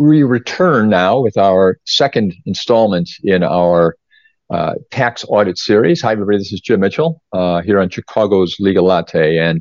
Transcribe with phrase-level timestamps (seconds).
[0.00, 3.96] we return now with our second installment in our
[4.48, 6.00] uh, tax audit series.
[6.00, 6.38] Hi, everybody.
[6.38, 9.36] This is Jim Mitchell uh, here on Chicago's Legal Latte.
[9.36, 9.60] And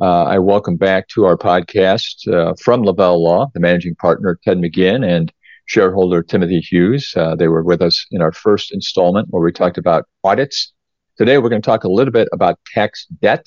[0.00, 4.58] uh, I welcome back to our podcast uh, from Lavelle Law, the managing partner, Ted
[4.58, 5.32] McGinn, and
[5.66, 7.14] shareholder Timothy Hughes.
[7.16, 10.72] Uh, they were with us in our first installment where we talked about audits.
[11.18, 13.46] Today, we're going to talk a little bit about tax debt.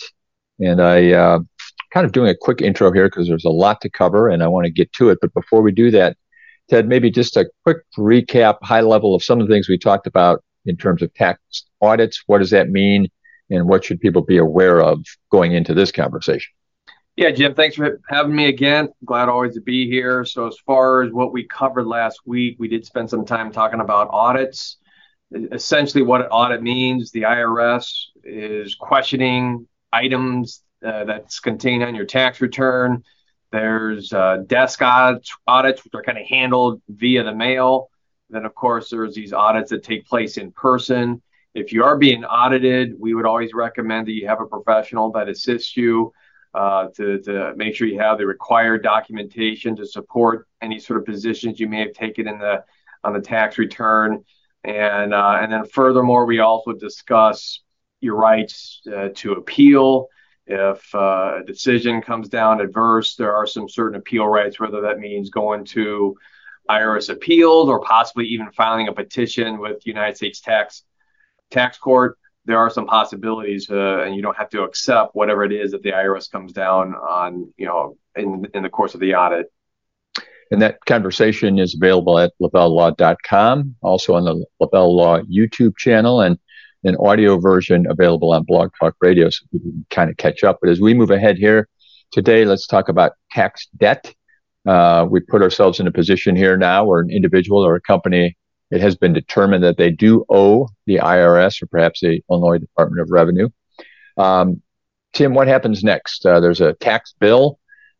[0.61, 1.39] And I uh,
[1.91, 4.47] kind of doing a quick intro here because there's a lot to cover and I
[4.47, 5.19] want to get to it.
[5.21, 6.15] But before we do that,
[6.71, 10.07] Ted, maybe just a quick recap, high level of some of the things we talked
[10.07, 12.23] about in terms of tax audits.
[12.27, 13.09] What does that mean?
[13.49, 16.53] And what should people be aware of going into this conversation?
[17.17, 18.87] Yeah, Jim, thanks for having me again.
[19.03, 20.23] Glad always to be here.
[20.23, 23.81] So, as far as what we covered last week, we did spend some time talking
[23.81, 24.77] about audits.
[25.51, 27.91] Essentially, what an audit means the IRS
[28.23, 33.03] is questioning items uh, that's contained on your tax return
[33.51, 37.89] there's uh, desk audits, audits, which are kind of handled via the mail.
[38.29, 41.21] Then, of course, there's these audits that take place in person.
[41.53, 45.27] If you are being audited, we would always recommend that you have a professional that
[45.27, 46.13] assists you
[46.53, 51.05] uh, to, to make sure you have the required documentation to support any sort of
[51.05, 52.63] positions you may have taken in the
[53.03, 54.23] on the tax return.
[54.63, 57.61] And uh, and then furthermore, we also discuss
[57.99, 60.07] your rights uh, to appeal
[60.51, 64.99] if uh, a decision comes down adverse, there are some certain appeal rights, whether that
[64.99, 66.15] means going to
[66.69, 70.83] IRS appeals or possibly even filing a petition with United States tax
[71.49, 72.17] tax court.
[72.45, 75.83] There are some possibilities, uh, and you don't have to accept whatever it is that
[75.83, 79.51] the IRS comes down on, you know, in in the course of the audit.
[80.51, 86.19] And that conversation is available at lavellelaw.com, also on the Lavelle Law YouTube channel.
[86.19, 86.37] And
[86.83, 90.59] an audio version available on Blog Talk Radio so people can kind of catch up.
[90.61, 91.67] But as we move ahead here
[92.11, 94.13] today, let's talk about tax debt.
[94.65, 98.37] Uh, we put ourselves in a position here now where an individual or a company,
[98.69, 103.01] it has been determined that they do owe the IRS or perhaps the Illinois Department
[103.01, 103.49] of Revenue.
[104.17, 104.61] Um,
[105.13, 106.25] Tim, what happens next?
[106.25, 107.59] Uh, there's a tax bill.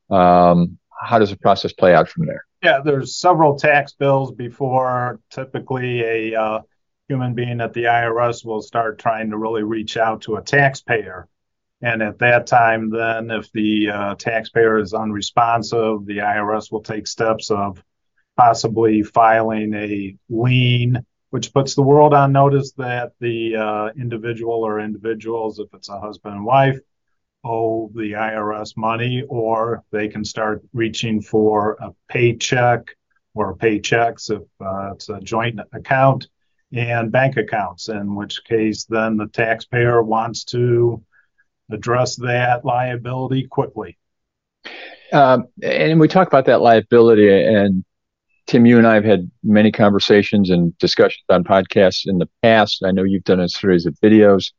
[0.09, 2.45] Um, how does the process play out from there?
[2.63, 6.59] Yeah, there's several tax bills before typically a uh,
[7.11, 11.27] human being at the IRS will start trying to really reach out to a taxpayer.
[11.81, 17.07] And at that time, then if the uh, taxpayer is unresponsive, the IRS will take
[17.07, 17.83] steps of
[18.37, 24.79] possibly filing a lien, which puts the world on notice that the uh, individual or
[24.79, 26.79] individuals, if it's a husband and wife,
[27.43, 32.95] owe the IRS money, or they can start reaching for a paycheck
[33.33, 36.29] or paychecks if uh, it's a joint account
[36.73, 41.03] and bank accounts, in which case then the taxpayer wants to
[41.69, 43.97] address that liability quickly.
[45.11, 47.83] Um, and we talk about that liability, and
[48.47, 52.83] Tim, you and I have had many conversations and discussions on podcasts in the past.
[52.85, 54.51] I know you've done a series of videos.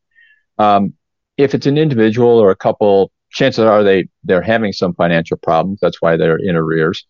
[0.59, 0.95] Um,
[1.39, 5.79] if it's an individual or a couple, chances are they they're having some financial problems.
[5.81, 7.07] That's why they're in arrears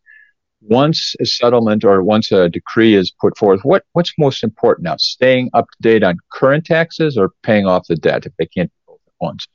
[0.62, 4.96] once a settlement or once a decree is put forth, what, what's most important now?
[4.96, 8.70] Staying up to date on current taxes or paying off the debt if they can't
[8.70, 9.46] do both at once?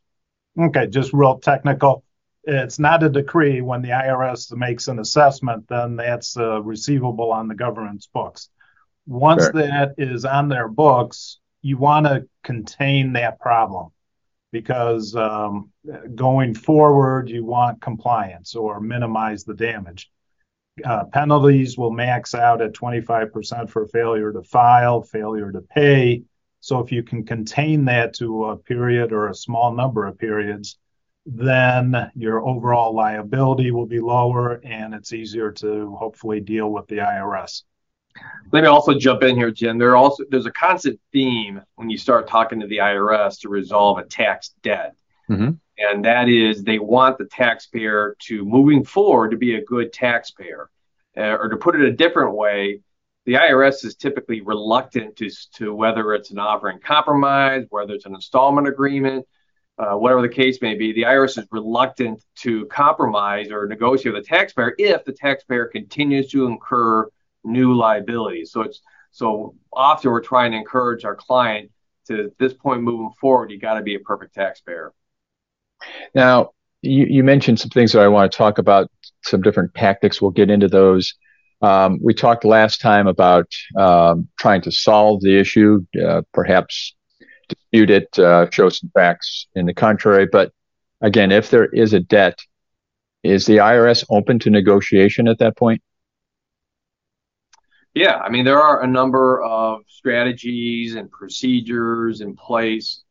[0.59, 2.03] Okay, just real technical.
[2.43, 3.61] It's not a decree.
[3.61, 8.49] When the IRS makes an assessment, then that's uh, receivable on the government's books.
[9.05, 9.53] Once sure.
[9.53, 13.89] that is on their books, you want to contain that problem
[14.51, 15.71] because um,
[16.15, 20.09] going forward, you want compliance or minimize the damage
[20.85, 26.23] uh, penalties will max out at 25% for failure to file, failure to pay.
[26.59, 30.77] So if you can contain that to a period or a small number of periods,
[31.25, 36.97] then your overall liability will be lower and it's easier to hopefully deal with the
[36.97, 37.63] IRS.
[38.51, 39.77] Let me also jump in here, Jim.
[39.77, 43.99] There also there's a constant theme when you start talking to the IRS to resolve
[43.99, 44.95] a tax debt.
[45.29, 49.93] Mm-hmm and that is they want the taxpayer to moving forward to be a good
[49.93, 50.69] taxpayer.
[51.15, 52.79] Uh, or to put it a different way,
[53.25, 58.05] the IRS is typically reluctant to, to whether it's an offer in compromise, whether it's
[58.05, 59.25] an installment agreement,
[59.79, 60.93] uh, whatever the case may be.
[60.93, 66.29] The IRS is reluctant to compromise or negotiate with the taxpayer if the taxpayer continues
[66.31, 67.09] to incur
[67.43, 68.51] new liabilities.
[68.51, 68.81] So it's
[69.11, 71.71] so often we're trying to encourage our client
[72.07, 74.93] to this point moving forward, you got to be a perfect taxpayer.
[76.13, 76.51] Now,
[76.81, 78.89] you, you, mentioned some things that I want to talk about,
[79.23, 80.21] some different tactics.
[80.21, 81.13] We'll get into those.
[81.61, 83.47] Um, we talked last time about
[83.77, 86.95] um, trying to solve the issue, uh, perhaps
[87.49, 90.27] dispute it, uh, show some facts in the contrary.
[90.31, 90.51] But
[91.01, 92.39] again, if there is a debt,
[93.23, 95.81] is the IRS open to negotiation at that point?
[97.93, 103.03] Yeah, I mean, there are a number of strategies and procedures in place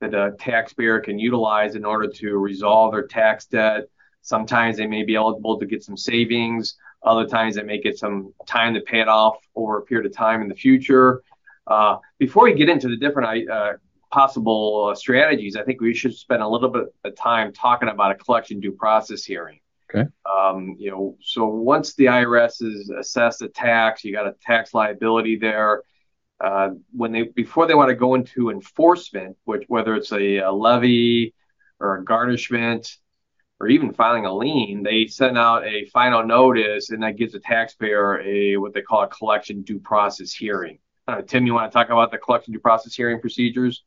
[0.00, 3.84] that a taxpayer can utilize in order to resolve their tax debt.
[4.22, 6.76] Sometimes they may be eligible to get some savings.
[7.02, 10.16] Other times they may get some time to pay it off over a period of
[10.16, 11.22] time in the future.
[11.66, 13.72] Uh, before we get into the different uh,
[14.10, 18.10] possible uh, strategies, I think we should spend a little bit of time talking about
[18.10, 19.60] a collection due process hearing.
[19.92, 20.08] Okay.
[20.30, 24.74] Um, you know, so once the IRS has assessed a tax, you got a tax
[24.74, 25.82] liability there.
[26.40, 30.50] Uh, when they before they want to go into enforcement, which whether it's a, a
[30.50, 31.34] levy
[31.78, 32.96] or a garnishment,
[33.60, 37.40] or even filing a lien, they send out a final notice, and that gives the
[37.40, 40.78] taxpayer a what they call a collection due process hearing.
[41.06, 43.84] Uh, Tim, you want to talk about the collection due process hearing procedures?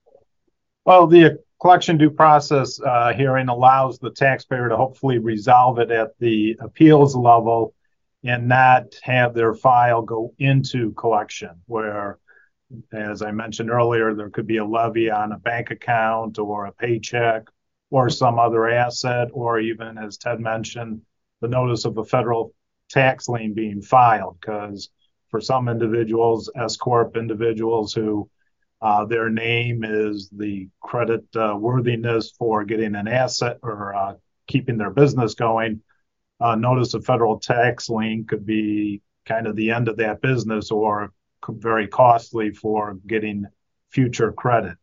[0.86, 6.20] Well, the collection due process uh, hearing allows the taxpayer to hopefully resolve it at
[6.20, 7.74] the appeals level
[8.24, 12.20] and not have their file go into collection, where,
[12.92, 16.72] as I mentioned earlier, there could be a levy on a bank account or a
[16.72, 17.44] paycheck
[17.90, 21.02] or some other asset, or even, as Ted mentioned,
[21.42, 22.54] the notice of a federal
[22.90, 24.38] tax lien being filed.
[24.40, 24.90] Because
[25.30, 28.30] for some individuals, S Corp individuals who
[28.82, 34.14] uh, their name is the credit uh, worthiness for getting an asset or uh,
[34.48, 35.82] keeping their business going,
[36.42, 40.70] uh, notice of federal tax lien could be kind of the end of that business
[40.72, 41.14] or
[41.50, 43.46] very costly for getting
[43.90, 44.78] future credit.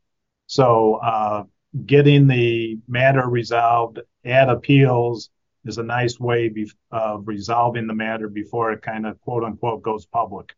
[0.47, 1.45] So uh,
[1.87, 5.31] getting the matter resolved at appeals
[5.65, 6.53] is a nice way
[6.91, 10.53] of resolving the matter before it kind of quote unquote goes public.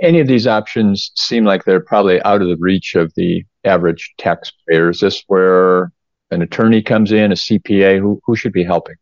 [0.00, 4.14] Any of these options seem like they're probably out of the reach of the average
[4.18, 4.90] taxpayer.
[4.90, 5.92] Is this where
[6.30, 8.00] an attorney comes in, a CPA?
[8.00, 8.96] Who, who should be helping?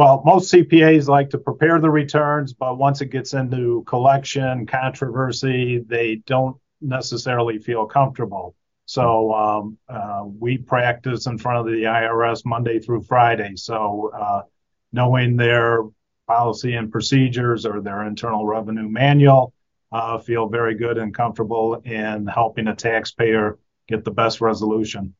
[0.00, 5.84] Well, most CPAs like to prepare the returns, but once it gets into collection controversy,
[5.86, 8.56] they don't necessarily feel comfortable.
[8.86, 13.56] So um, uh, we practice in front of the IRS Monday through Friday.
[13.56, 14.42] So uh,
[14.90, 15.82] knowing their
[16.26, 19.52] policy and procedures or their internal revenue manual,
[19.92, 25.14] uh, feel very good and comfortable in helping a taxpayer get the best resolution.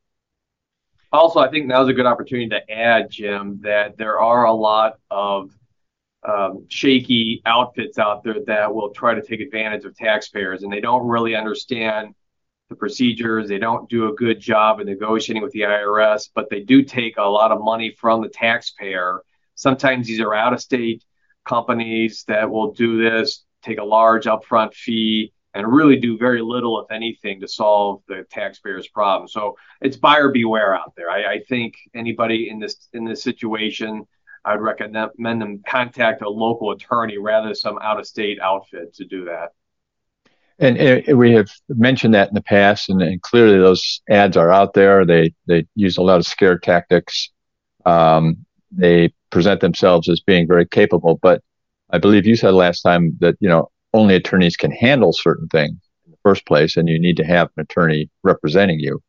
[1.13, 4.95] Also, I think now's a good opportunity to add, Jim, that there are a lot
[5.11, 5.51] of
[6.27, 10.81] um, shaky outfits out there that will try to take advantage of taxpayers, and they
[10.81, 12.15] don't really understand
[12.69, 13.49] the procedures.
[13.49, 17.17] They don't do a good job of negotiating with the IRS, but they do take
[17.17, 19.23] a lot of money from the taxpayer.
[19.57, 21.05] Sometimes these are out of state
[21.45, 26.81] companies that will do this, take a large upfront fee, and really do very little,
[26.81, 29.29] if anything, to solve the taxpayer's problem.
[29.29, 31.11] So it's buyer beware out there.
[31.11, 34.07] I, I think anybody in this in this situation
[34.45, 38.95] I would recommend them contact a local attorney rather than some out of state outfit
[38.95, 39.51] to do that.
[40.59, 44.53] And, and, we have mentioned that in the past, and, and, clearly those ads are
[44.53, 45.07] out there.
[45.07, 47.31] They they use a lot of scare tactics.
[47.87, 51.43] Um, they present themselves as being very capable, but
[51.89, 55.77] I believe you said last time that you know only attorneys can handle certain things
[56.05, 59.03] in the first place, and you need to have an attorney representing you.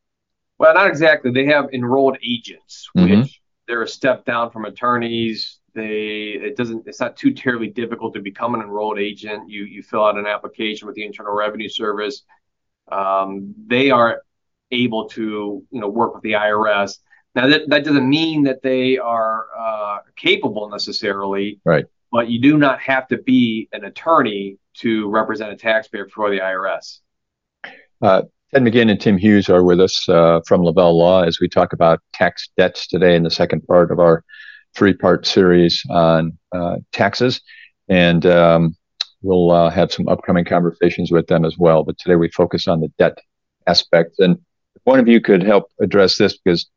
[0.58, 1.32] Well, not exactly.
[1.32, 3.22] They have enrolled agents, mm-hmm.
[3.22, 5.58] which they're a step down from attorneys.
[5.74, 9.48] They it doesn't it's not too terribly difficult to become an enrolled agent.
[9.48, 12.22] You you fill out an application with the Internal Revenue Service.
[12.90, 14.22] Um, they are
[14.70, 16.98] able to you know work with the IRS.
[17.34, 21.60] Now that that doesn't mean that they are uh, capable necessarily.
[21.64, 21.86] Right.
[22.10, 26.38] But you do not have to be an attorney to represent a taxpayer before the
[26.38, 26.98] IRS.
[28.00, 31.48] Uh, Ted McGinn and Tim Hughes are with us uh, from Lavelle Law as we
[31.48, 34.24] talk about tax debts today in the second part of our
[34.74, 37.40] three part series on uh, taxes.
[37.88, 38.76] And um,
[39.22, 41.82] we'll uh, have some upcoming conversations with them as well.
[41.84, 43.16] But today we focus on the debt
[43.66, 44.18] aspect.
[44.18, 44.38] And
[44.84, 46.68] one of you could help address this because,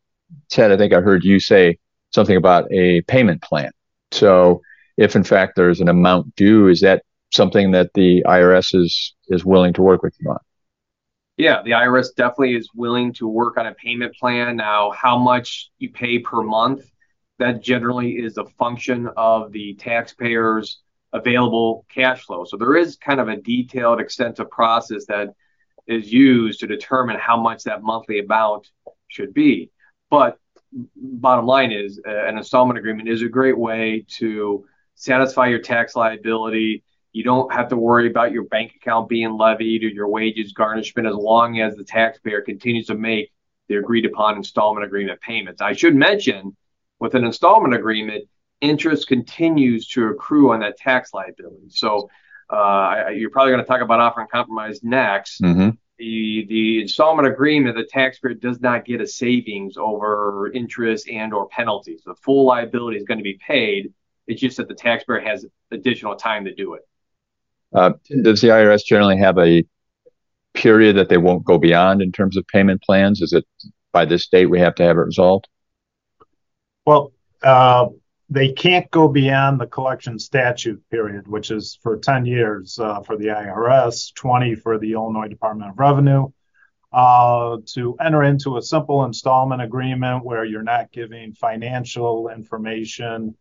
[0.50, 1.78] Ted, I think I heard you say
[2.12, 3.72] something about a payment plan.
[4.12, 4.62] So,
[4.98, 7.04] if in fact there's an amount due, is that
[7.36, 10.40] something that the IRS is is willing to work with you on?
[11.38, 14.56] Yeah, the IRS definitely is willing to work on a payment plan.
[14.56, 16.90] Now, how much you pay per month,
[17.40, 20.80] that generally is a function of the taxpayer's
[21.12, 22.46] available cash flow.
[22.46, 25.30] So there is kind of a detailed, extensive process that
[25.88, 28.70] is used to determine how much that monthly amount
[29.08, 29.72] should be.
[30.10, 30.38] But
[30.96, 34.66] bottom line is, uh, an installment agreement is a great way to
[34.96, 36.84] satisfy your tax liability
[37.16, 41.08] you don't have to worry about your bank account being levied or your wages garnishment
[41.08, 43.32] as long as the taxpayer continues to make
[43.70, 45.62] the agreed upon installment agreement payments.
[45.62, 46.58] I should mention
[47.00, 48.26] with an installment agreement,
[48.60, 51.70] interest continues to accrue on that tax liability.
[51.70, 52.10] So
[52.50, 55.42] uh, you're probably going to talk about offer and compromise next.
[55.42, 55.70] Mm-hmm.
[55.98, 61.48] The the installment agreement, the taxpayer does not get a savings over interest and or
[61.48, 62.02] penalties.
[62.06, 63.94] The full liability is going to be paid.
[64.28, 66.82] It's just that the taxpayer has additional time to do it.
[67.76, 67.92] Uh,
[68.22, 69.66] does the IRS generally have a
[70.54, 73.22] period that they won't go beyond in terms of payment plans?
[73.22, 73.46] Is it
[73.92, 75.48] by this date we have to have it resolved?
[76.86, 77.12] Well,
[77.44, 77.88] uh,
[78.30, 83.18] they can't go beyond the collection statute period, which is for 10 years uh, for
[83.18, 86.30] the IRS, 20 for the Illinois Department of Revenue,
[86.94, 93.36] uh, to enter into a simple installment agreement where you're not giving financial information.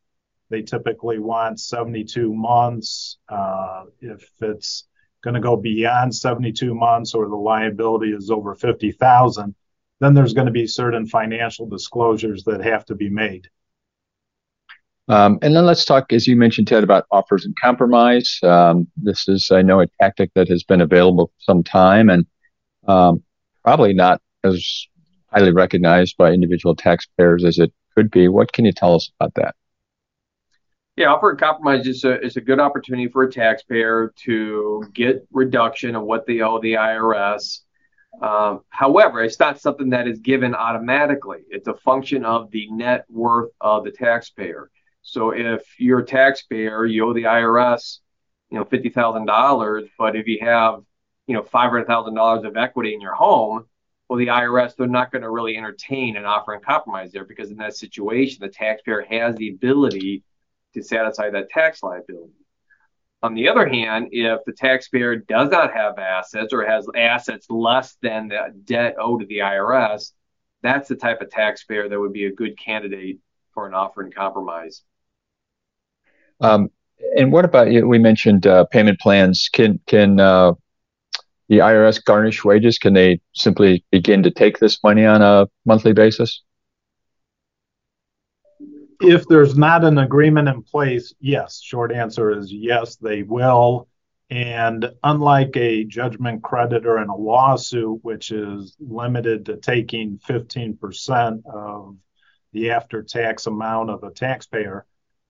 [0.54, 3.18] They typically want 72 months.
[3.28, 4.86] Uh, if it's
[5.24, 9.52] going to go beyond 72 months or the liability is over 50,000,
[9.98, 13.48] then there's going to be certain financial disclosures that have to be made.
[15.08, 18.38] Um, and then let's talk, as you mentioned, Ted, about offers and compromise.
[18.44, 22.26] Um, this is, I know, a tactic that has been available for some time and
[22.86, 23.24] um,
[23.64, 24.86] probably not as
[25.32, 28.28] highly recognized by individual taxpayers as it could be.
[28.28, 29.56] What can you tell us about that?
[30.96, 35.26] Yeah, offer and compromise is a, is a good opportunity for a taxpayer to get
[35.32, 37.60] reduction of what they owe the IRS.
[38.22, 41.40] Um, however, it's not something that is given automatically.
[41.50, 44.70] It's a function of the net worth of the taxpayer.
[45.02, 47.98] So if you're a taxpayer, you owe the IRS,
[48.50, 50.80] you know, fifty thousand dollars, but if you have,
[51.26, 53.64] you know, five hundred thousand dollars of equity in your home,
[54.08, 57.50] well, the IRS they're not going to really entertain an offer and compromise there because
[57.50, 60.22] in that situation, the taxpayer has the ability
[60.74, 62.32] to satisfy that tax liability.
[63.22, 67.96] On the other hand, if the taxpayer does not have assets or has assets less
[68.02, 70.12] than the debt owed to the IRS,
[70.62, 73.18] that's the type of taxpayer that would be a good candidate
[73.54, 74.82] for an offer and compromise.
[76.40, 76.70] Um,
[77.16, 77.68] and what about?
[77.68, 79.48] We mentioned uh, payment plans.
[79.52, 80.52] Can can uh,
[81.48, 82.78] the IRS garnish wages?
[82.78, 86.42] Can they simply begin to take this money on a monthly basis?
[89.00, 91.60] If there's not an agreement in place, yes.
[91.62, 93.88] Short answer is yes, they will.
[94.30, 101.96] And unlike a judgment creditor in a lawsuit, which is limited to taking 15% of
[102.52, 104.86] the after tax amount of a taxpayer,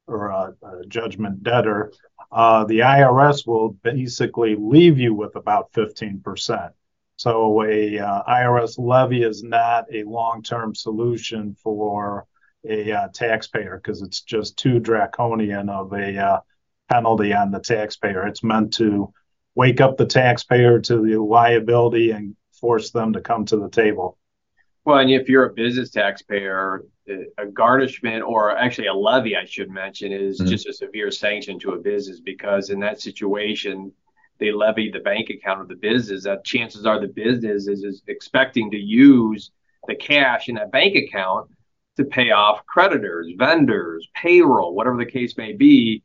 [0.07, 1.93] or a, a judgment debtor,
[2.31, 6.71] uh, the IRS will basically leave you with about 15%.
[7.17, 12.27] So a uh, IRS levy is not a long-term solution for
[12.69, 16.41] a uh, taxpayer because it's just too draconian of a uh,
[16.91, 18.27] penalty on the taxpayer.
[18.27, 19.13] It's meant to
[19.55, 24.19] wake up the taxpayer to the liability and force them to come to the table.
[24.85, 26.85] Well, and if you're a business taxpayer,
[27.39, 30.51] a garnishment or actually a levy, I should mention, is mm-hmm.
[30.51, 33.93] just a severe sanction to a business because in that situation,
[34.39, 36.25] they levy the bank account of the business.
[36.25, 39.53] That chances are the business is, is expecting to use
[39.87, 41.51] the cash in that bank account
[41.97, 46.03] to pay off creditors, vendors, payroll, whatever the case may be.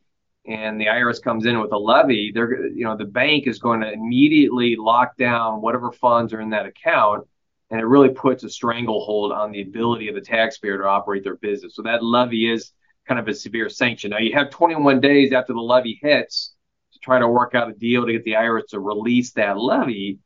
[0.48, 3.82] And the IRS comes in with a levy, they're you know the bank is going
[3.82, 7.28] to immediately lock down whatever funds are in that account
[7.72, 11.36] and it really puts a stranglehold on the ability of the taxpayer to operate their
[11.36, 11.76] business.
[11.76, 12.72] So that levy is
[13.08, 14.12] kind of a severe sanction.
[14.12, 16.54] Now you have 21 days after the levy hits
[16.94, 20.20] to try to work out a deal to get the IRS to release that levy.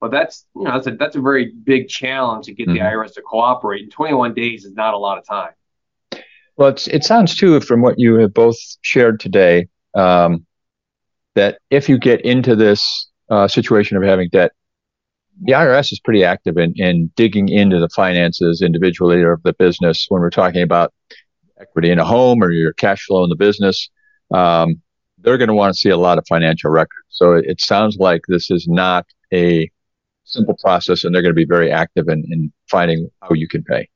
[0.00, 2.74] But that's you know that's a that's a very big challenge to get mm-hmm.
[2.74, 3.82] the IRS to cooperate.
[3.82, 5.50] And 21 days is not a lot of time.
[6.56, 10.44] Well, it sounds too from what you have both shared today um,
[11.34, 14.52] that if you get into this uh, situation of having debt,
[15.42, 19.52] the IRS is pretty active in, in digging into the finances individually or of the
[19.52, 20.92] business when we're talking about
[21.60, 23.88] equity in a home or your cash flow in the business.
[24.32, 24.82] Um,
[25.18, 27.06] they're going to want to see a lot of financial records.
[27.08, 29.70] So it, it, sounds like this is not a
[30.28, 33.64] simple process, and they're going to be very active in, in finding how you can
[33.64, 33.88] pay.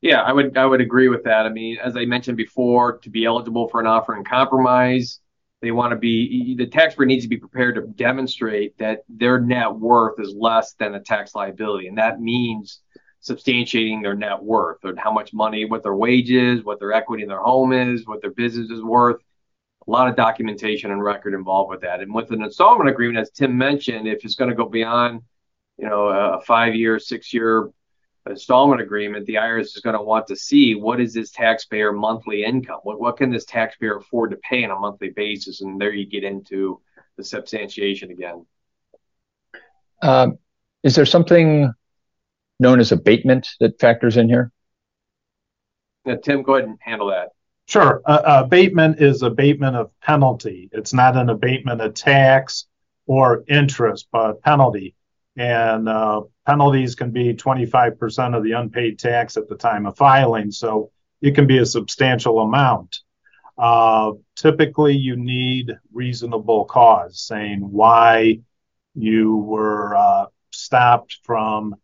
[0.00, 1.46] Yeah, I would I would agree with that.
[1.46, 5.18] I mean, as I mentioned before, to be eligible for an offer and compromise,
[5.62, 9.74] they want to be the taxpayer needs to be prepared to demonstrate that their net
[9.74, 12.80] worth is less than the tax liability, and that means
[13.22, 17.28] substantiating their net worth or how much money, what their wages, what their equity in
[17.30, 19.16] their home is, what their business is worth.
[19.86, 22.00] A lot of documentation and record involved with that.
[22.00, 25.20] And with an installment agreement, as Tim mentioned, if it's going to go beyond,
[25.76, 27.70] you know, a five-year, six-year
[28.28, 32.44] installment agreement, the IRS is going to want to see what is this taxpayer monthly
[32.44, 32.80] income?
[32.82, 35.60] What, what can this taxpayer afford to pay on a monthly basis?
[35.60, 36.80] And there you get into
[37.16, 38.46] the substantiation again.
[40.00, 40.38] Um,
[40.82, 41.72] is there something
[42.58, 44.50] known as abatement that factors in here?
[46.04, 47.30] Yeah, Tim, go ahead and handle that.
[47.66, 48.02] Sure.
[48.04, 50.68] Uh, abatement is abatement of penalty.
[50.72, 52.66] It's not an abatement of tax
[53.06, 54.94] or interest, but penalty.
[55.36, 60.50] And uh, penalties can be 25% of the unpaid tax at the time of filing.
[60.50, 60.90] So
[61.22, 63.00] it can be a substantial amount.
[63.56, 68.40] Uh, typically, you need reasonable cause saying why
[68.94, 71.76] you were uh, stopped from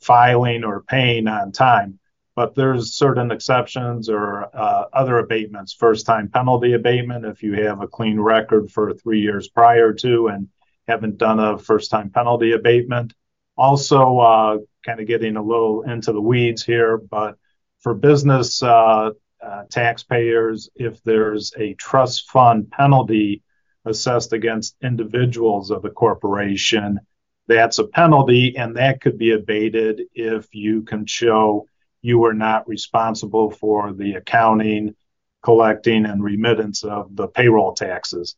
[0.00, 1.99] filing or paying on time.
[2.40, 5.74] But there's certain exceptions or uh, other abatements.
[5.74, 10.28] First time penalty abatement, if you have a clean record for three years prior to
[10.28, 10.48] and
[10.88, 13.12] haven't done a first time penalty abatement.
[13.58, 14.56] Also, uh,
[14.86, 17.36] kind of getting a little into the weeds here, but
[17.80, 19.10] for business uh,
[19.46, 23.42] uh, taxpayers, if there's a trust fund penalty
[23.84, 27.00] assessed against individuals of the corporation,
[27.48, 31.66] that's a penalty, and that could be abated if you can show
[32.02, 34.94] you were not responsible for the accounting,
[35.42, 38.36] collecting, and remittance of the payroll taxes.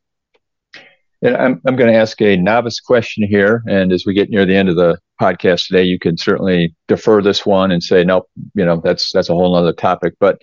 [1.23, 3.63] And I'm, I'm going to ask a novice question here.
[3.67, 7.23] And as we get near the end of the podcast today, you can certainly defer
[7.23, 10.15] this one and say, nope, you know, that's, that's a whole other topic.
[10.19, 10.43] But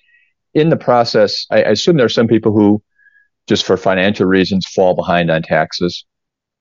[0.53, 2.81] in the process, I, I assume there are some people who
[3.47, 6.05] just for financial reasons fall behind on taxes.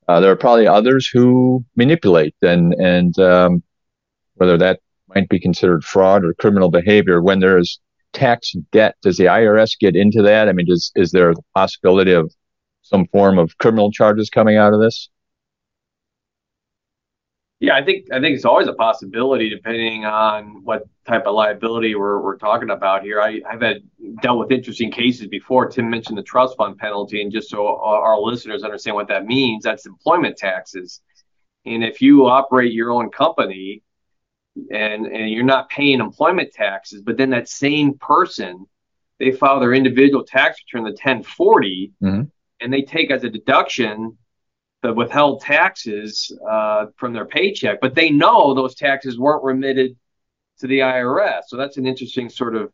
[0.08, 3.62] Uh, there are probably others who manipulate and, and, um,
[4.34, 4.80] whether that
[5.14, 7.80] might be considered fraud or criminal behavior when there is
[8.12, 8.96] tax debt.
[9.02, 10.48] Does the IRS get into that?
[10.48, 12.32] I mean, does, is there a possibility of
[12.82, 15.08] some form of criminal charges coming out of this?
[17.60, 21.96] Yeah, I think I think it's always a possibility depending on what type of liability
[21.96, 23.20] we're we're talking about here.
[23.20, 23.78] I, I've had
[24.22, 25.68] dealt with interesting cases before.
[25.68, 29.26] Tim mentioned the trust fund penalty, and just so our, our listeners understand what that
[29.26, 31.00] means, that's employment taxes.
[31.66, 33.82] And if you operate your own company
[34.70, 38.66] and and you're not paying employment taxes, but then that same person
[39.18, 42.22] they file their individual tax return, the 1040, mm-hmm
[42.60, 44.16] and they take as a deduction
[44.82, 49.96] the withheld taxes uh, from their paycheck, but they know those taxes weren't remitted
[50.60, 51.42] to the IRS.
[51.48, 52.72] So that's an interesting sort of,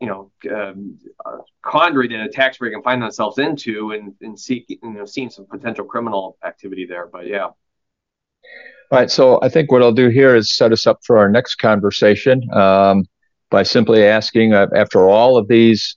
[0.00, 4.66] you know, um, uh, quandary that a taxpayer can find themselves into, and and seek,
[4.68, 7.06] you know, seeing some potential criminal activity there.
[7.06, 7.48] But yeah.
[8.90, 9.10] All right.
[9.10, 12.42] So I think what I'll do here is set us up for our next conversation
[12.54, 13.04] um,
[13.50, 15.96] by simply asking, uh, after all of these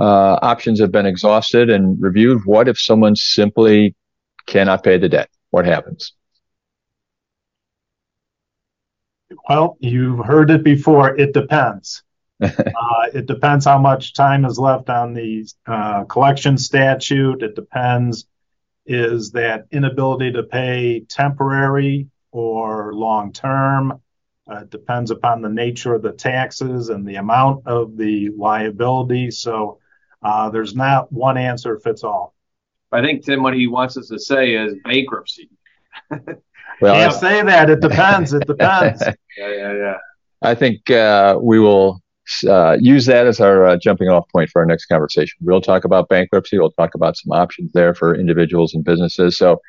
[0.00, 2.40] uh, options have been exhausted and reviewed.
[2.46, 3.94] What if someone simply
[4.46, 5.28] cannot pay the debt?
[5.50, 6.14] What happens?
[9.48, 11.14] Well, you've heard it before.
[11.14, 12.02] It depends.
[12.42, 12.48] uh,
[13.12, 17.42] it depends how much time is left on the uh, collection statute.
[17.42, 18.26] It depends
[18.84, 24.00] is that inability to pay temporary or long term.
[24.50, 29.30] Uh, it depends upon the nature of the taxes and the amount of the liability.
[29.30, 29.78] So
[30.22, 32.34] uh, there's not one answer fits all.
[32.90, 35.48] I think Tim, what he wants us to say is bankruptcy.
[36.10, 37.70] well, can't say that.
[37.70, 38.34] It depends.
[38.34, 39.02] It depends.
[39.38, 39.96] yeah, yeah, yeah.
[40.42, 42.02] I think uh, we will
[42.46, 45.38] uh, use that as our uh, jumping off point for our next conversation.
[45.40, 46.58] We'll talk about bankruptcy.
[46.58, 49.36] We'll talk about some options there for individuals and businesses.
[49.36, 49.60] So,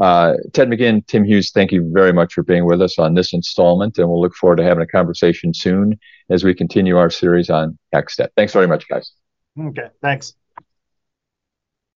[0.00, 3.32] uh, Ted McGinn, Tim Hughes, thank you very much for being with us on this
[3.32, 5.98] installment, and we'll look forward to having a conversation soon
[6.30, 8.32] as we continue our series on tax debt.
[8.36, 9.12] Thanks very much, guys.
[9.58, 10.34] Okay, thanks.